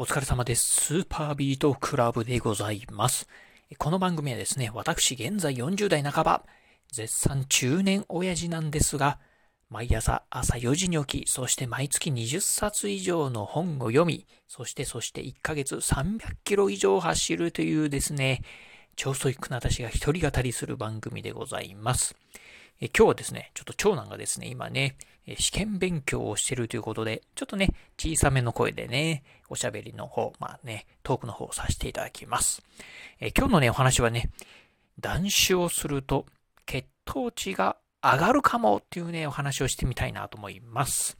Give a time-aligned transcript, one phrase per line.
[0.00, 0.76] お疲れ様です。
[0.76, 3.26] スーパービートクラブでございます。
[3.78, 6.44] この番組はですね、私現在40代半ば、
[6.92, 9.18] 絶賛中年親父なんですが、
[9.68, 18.42] 毎朝朝4時に起き、そして毎月20冊以上の本を読み、そしてそして1ヶ月300キロ以上走るというですね、
[18.94, 22.14] 超ソイックな私が一人語りする番組でございます。
[22.80, 24.96] 今日はですね、ちょっと長男がですね、今ね、
[25.36, 32.62] 試験勉強をしてるということで、ちょっとね、小さめの声でね、おしゃべりの方、まあね、トークの方をさせていただきます。
[33.20, 34.30] え今日のね、お話はね、
[35.00, 36.26] 断酒をすると
[36.66, 41.18] 血糖値が上がるかもっていうね、お話をしてみたいなと思います。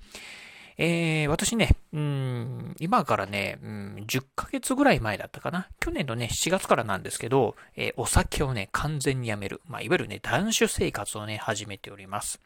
[0.79, 5.69] えー、私ね、うん、今からね、うん、10ヶ月ぐらい前だったかな。
[5.81, 9.61] 去年のね、7月からなんですけど、えー、お酒をね、完全にやめる。
[9.67, 12.41] まあ、いわゆるね、断酒生活をね、始めております。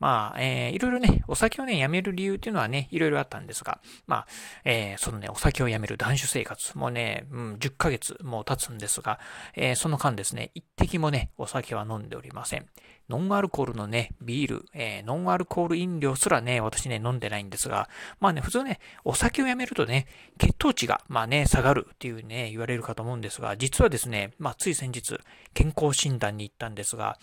[0.00, 4.26] まあ、えー、いろいろね、お酒をね、やめる理由っていうのはね、いろいろあったんですが、まあ、
[4.64, 9.18] えー、そのね、お酒をやめる断酒生活、もね、うん、10ヶ月もう経つんですが、
[9.54, 12.66] えー、その間ですね、一滴もね、お酒は飲んでおりません。
[13.08, 17.88] ノンアルコールのね、ビール、えー、ノンアルコール飲料すらね、私ね、飲んでないんですが、
[18.20, 20.06] まあね、普通ね、お酒をやめるとね、
[20.38, 25.18] 血糖値が、まあね、下がるっていうね、言われるかと思うんですが、実はですね、まあつい先日、
[25.54, 27.18] 健康診断に行ったんですが、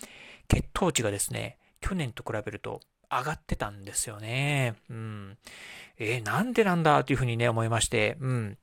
[0.48, 4.74] 血糖値がですね、去年と比べると上がってたんですよね。
[4.90, 5.38] うん。
[5.98, 8.58] えー、なんでなんだっていうふうにね、思いまして、うん。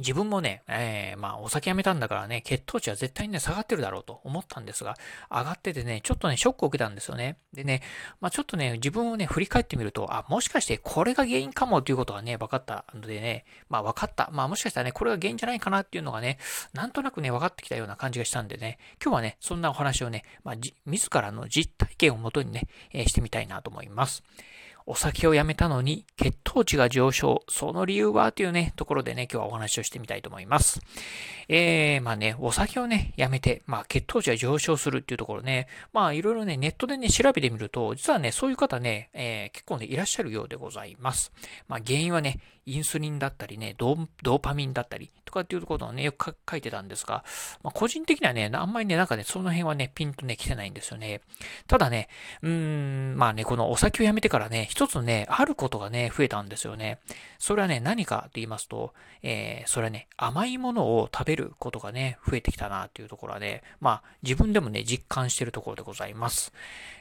[0.00, 4.96] 自分もね、えー、まあ、お酒やめたんだからね、血糖値は絶対にね、下がってるだろうと思ったんですが、
[5.30, 7.38] 上がっててね、ちょっとね、ショックを受けたんですよね。
[7.52, 7.82] でね、
[8.20, 14.30] まあ、ちょっとね、自分をね、振り返ってみると、あ、もしかしてこれが原因かもっていうことがね、分かったのでね、まあ、分かった。
[14.32, 16.38] まあ、もしかしたらね、これが原因じゃないかなっていうのがね、
[16.72, 20.54] なんとなくね、分かってきたような感じがしたんでね、今日はね、そんなお話をね、まあ、
[20.86, 24.22] 自らの実体験をもとにね、えー、してみたいなと思います。
[24.90, 27.44] お酒をやめたのに血糖値が上昇。
[27.48, 28.32] その理由は？
[28.32, 30.80] というね、ところでね、今日はお話をしてみたいと思います。
[31.48, 41.30] えー、まあね、お酒をね、やめて、まあ血糖値が上昇するっていうところね、まあいろいろね、ネットでね、調べてみると、実はね、そういう方ね、えー、結構ね、いらっしゃるようでございます。
[41.68, 42.40] まあ原因はね、
[42.70, 47.24] インスリンだったりね、ドーパミンだったりとかっていうころをね、よく書いてたんですが、
[47.62, 51.20] まあ個人的にはね、あんまりね、なんかね、その辺はね、ピンとね、来てないんですよね。
[51.66, 52.08] ただね、
[52.42, 56.98] うーん、まあね、このお酒をやめてからね、一つね、あることがね、増えたんですよね。
[57.38, 58.92] それはね、何かって言いますと、
[59.22, 66.52] えー、それはね、甘いものを食べることがね、増えてきたなっていうところはね、まあ、自分でもね、実感してるところでございます。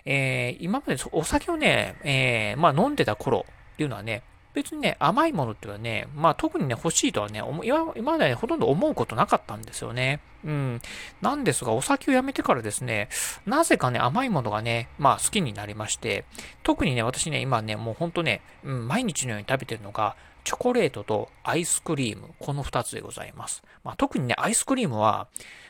[0.05, 4.23] えー、今までお酒をね、えー、まあ飲んでた頃っていうのはね、
[4.59, 10.19] 別にね、甘いものっていうのはね、まあ特にね、欲しいとはね、今今まで、ね、ほとんど思うことなかったんですよね。
[10.43, 10.81] うん。
[11.21, 13.07] なんですが、お酒をやめてからですね、
[13.45, 16.25] なぜかね、甘いものがね、まあ好きになりまして、
[16.63, 20.17] 特にね、私ね、今ね、もうほんとね、うん、毎日のように食べてるのが、
[20.49, 23.61] チョコレートとアイスクリーム、この2つでございます。
[23.83, 25.27] まあ、特にね、アイスクリームは、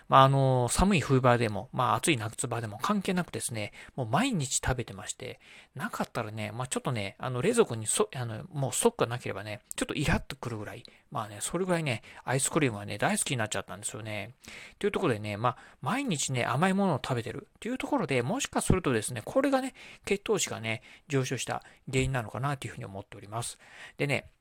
[0.07, 5.41] まあ、あの、寒い冬場でも、まあ、暑い夏場でも関係なくですね、もう毎日食べてまして、
[5.75, 14.33] なかったらね、まあ、ちょっとね、あの、冷蔵庫にそ、あの、もうストックがなければね、ちょっとイラッとくるぐらい、まあね、それぐらいね、アイスクリームはね、大好きになっちゃったんですよね。
[14.79, 19.73] というところでね、まあ、毎日ね、甘いものを食べてるっていうところで、もしかするとですね、これがね、
[20.05, 23.59] 血糖値がね、上昇した原因なのかなというふうに思っております。
[23.97, 24.31] でね、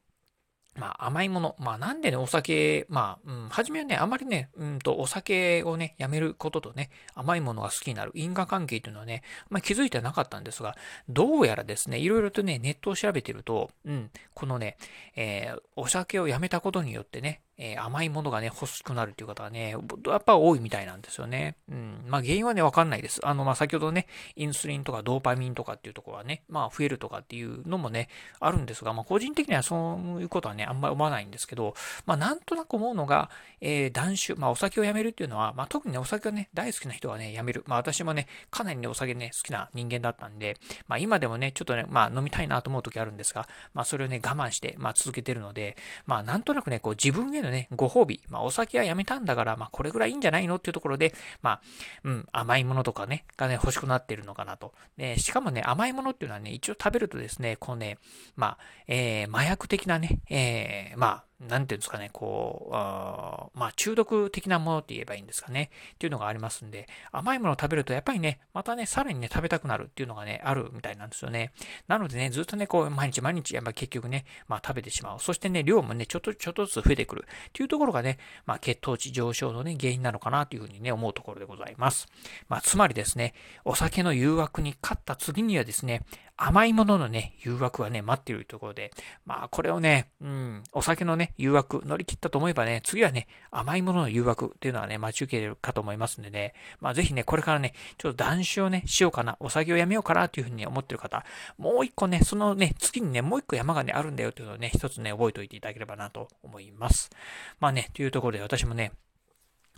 [0.78, 1.56] まあ甘いもの。
[1.58, 10.76] まあなんでね、お酒、まあ、うん、初めはね、あまりね、うんと、お酒をね、やめることとね、甘いものが好きになる因果関係というのはね、まあ気づいてなかったんですが、
[11.08, 14.76] どうやらですね、いろいろとね、ネットを調べてると、うん、このね、
[15.16, 19.74] えー、お酒をやめたことによってね、えー、甘いものがね、欲しくなるっていう方がね、
[20.06, 21.56] やっぱ多いみたいなんですよね。
[21.68, 22.04] うん。
[22.06, 23.20] まあ原因はね、わかんないです。
[23.24, 28.08] あの、まあ先ほどね、インスリンとかドーパミンとかっていうところはね、まあ増えるとかっていうのもね、
[28.38, 31.74] あるんですが、まあ個人的にはそういうことはね、あんまり思わないんですけど、
[32.06, 33.28] まあなんとなく思うのが、
[33.60, 37.64] えー、断酒、まあお酒をやめるっていうのは、まあ特にね、お酒がね、大好きな人はね、やめる。
[37.66, 45.76] まあ私もね、かなりね、お酒ね、好きな人間だったんで、まあ今でもね、ちょっとね、まあ飲みたいなと思う時あるんですが、まあそれをね、我慢して、まあ続けてるので、
[46.06, 51.60] まあなんとなくね、こう自分へのね、ご褒美、まあ、お酒はやめたんだから、まあ、これぐらいいいんじゃないのっていうところで、まあ、
[52.04, 54.72] うん、甘いものとかね、がね、欲しくなってるのかなと。
[54.96, 57.98] で、しかもね、甘いものっていうのはね、一応食べるとですね、こうね、
[58.36, 71.52] まあ、えー、麻薬的なね、えー、まあ、なんていうんですかね、こう、あまあ中毒的なものって言えばいいんですかね、っていうのがありますんで、甘いものを食べるとやっぱりね、またね、さらにね、食べたくなるっていうのがね、あるみたいなんですよね。
[71.86, 75.20] なのでね、ずっとね、こう、毎日毎日、やっぱ結局ね、まあ食べてしまう。
[75.20, 82.08] そしてね、量もね、ちょっと、ちょっとずつ増えてくるっていうところがね、まあ血糖値上昇のね、原因なのかなというふうにね、思うところでございます。
[82.48, 86.02] まあつまりですね、お酒の誘惑に勝った次にはですね、
[86.40, 88.92] 甘いもののね、誘惑がね、待っているところで、
[89.26, 101.24] まあこれをね、うん、お酒のね、誘惑乗り切ったと思えばね、次はね、甘いものの誘惑っていうのはね、待ち受けるかと思いますんでね、まあぜひね、これからね、ちょっと断酒をね、しようかな、お酒をやめようかなっていうふうに、思ってる方、
[101.58, 107.10] もう一個ね、そのね、次にね、もう一個山がね、あるんだよっていうのをね、一つね、覚えておいていただければなと思います。
[107.58, 108.92] まあね、というところで私もね、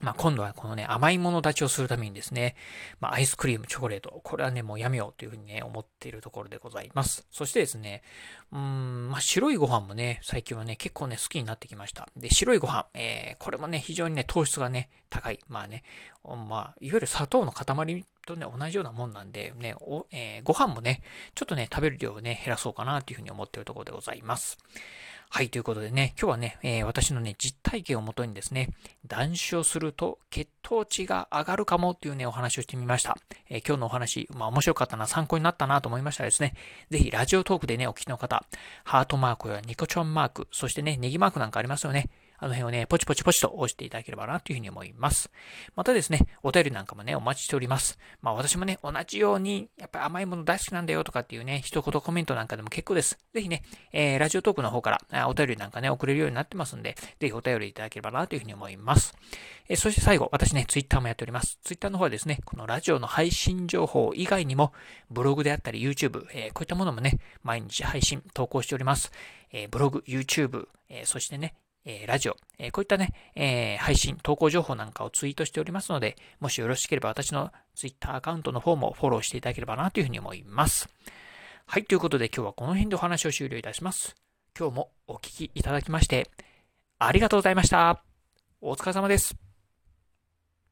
[0.00, 2.56] まあ、今度はこのね、甘いもの立ちをするためにですね、
[3.00, 7.26] まあ、アイスクリーム、チョコレート、これはね、もうやめようというふうにね、思っているところでございます。
[7.31, 8.02] そしてですね、
[8.50, 12.08] うん、まあ、白いご飯もね、最近はね、結構ね、好きになってきました。
[12.17, 15.41] で、白いご飯、えー、これもね、非常にね、糖質がね、高い。
[15.49, 15.82] まあね、
[16.25, 21.02] まあ、いわゆる砂糖の塊とね、同じようなもんなんで、ね、おえー、ご飯もね、
[21.35, 24.58] ちょっとね、食べる量をね、減らそうかなというふうに思っているところでございます。
[25.32, 28.71] はい、ということでね、今日はね、えー、私のね、実体験をもとにですね、
[29.06, 33.17] 断酒をすると血糖値が上がるかもっていうね、お話をしてみました。
[33.49, 36.55] えー、今日のお話、まあ面白かったな、参考になったなと思いましたらですね、
[36.91, 38.44] ぜひラジオトークでね、お聞きの方、
[38.82, 42.11] ハートマークやニコチョンマーク、そしてね、ネギマークなんかありますよね。
[42.40, 45.31] あの辺をね、ポチポチポチと押していただければなというふうに思います。
[45.76, 47.98] またですね、お便りなんかもね、お待ちしております。
[48.22, 53.19] まあ私もね、同じように、やっぱり甘いもの大好きなんだよとかっていうね、一言コメントなんかでも結構です。
[53.34, 59.14] ぜひね、えー、ラジオトークの方からお便りなんかね、送れるようになってますんで、ぜひお便りいただければなというふうに思います。
[59.69, 61.58] えー、そして最後、私ね、ツイッターもやっております。
[61.62, 64.72] ツイッターの方はですね、このラジオの配信情報以外にも、
[65.10, 69.12] ブログであったり YouTube、えー、こういったものもね、毎日配信、投稿しております。
[69.52, 71.54] えブログ、YouTube、えそしてね、
[71.85, 80.88] えラジオ、えこういったね、え配信、投稿情報なんかをツイートしておりますので、もしよろしければ私の Twitter アカウントの方もフォローしていただければなというふうに思います。
[81.67, 84.15] はい、ということで今日はこの辺でお話を終了いたします。
[84.59, 86.31] 今日もお聴きいただきまして、
[86.99, 88.03] ありがとうございました。
[88.61, 89.39] お疲れ様です。